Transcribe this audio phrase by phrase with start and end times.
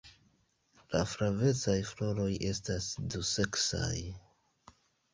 [0.93, 3.95] La flavecaj floroj estas duseksaj.